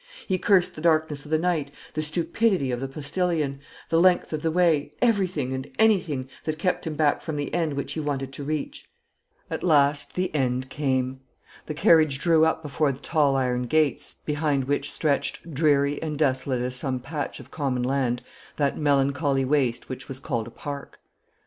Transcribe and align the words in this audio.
He 0.27 0.39
cursed 0.39 0.73
the 0.73 0.81
darkness 0.81 1.25
of 1.25 1.29
the 1.29 1.37
night, 1.37 1.69
the 1.93 2.01
stupidity 2.01 2.71
of 2.71 2.79
the 2.79 2.87
postillion, 2.87 3.59
the 3.89 4.01
length 4.01 4.33
of 4.33 4.41
the 4.41 4.49
way, 4.49 4.93
everything, 4.99 5.53
and 5.53 5.71
anything, 5.77 6.27
that 6.45 6.57
kept 6.57 6.87
him 6.87 6.95
back 6.95 7.21
from 7.21 7.35
the 7.35 7.53
end 7.53 7.75
which 7.75 7.93
he 7.93 7.99
wanted 7.99 8.33
to 8.33 8.43
reach. 8.43 8.89
At 9.51 9.61
last 9.61 10.15
the 10.15 10.33
end 10.33 10.69
came. 10.71 11.19
The 11.67 11.75
carriage 11.75 12.17
drew 12.17 12.45
up 12.45 12.63
before 12.63 12.91
the 12.91 12.97
tall 12.97 13.35
iron 13.35 13.67
gates, 13.67 14.15
behind 14.25 14.63
which 14.63 14.91
stretched, 14.91 15.53
dreary 15.53 16.01
and 16.01 16.17
desolate 16.17 16.61
as 16.63 16.75
some 16.75 16.99
patch 16.99 17.39
of 17.39 17.51
common 17.51 17.83
land, 17.83 18.23
that 18.55 18.79
melancholy 18.79 19.45
waste 19.45 19.87
which 19.87 20.07
was 20.07 20.19
called 20.19 20.47
a 20.47 20.49
park. 20.49 20.99